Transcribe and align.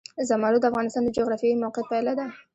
زمرد 0.29 0.57
د 0.61 0.65
افغانستان 0.71 1.01
د 1.05 1.09
جغرافیایي 1.17 1.61
موقیعت 1.63 1.85
پایله 1.91 2.13
ده. 2.19 2.25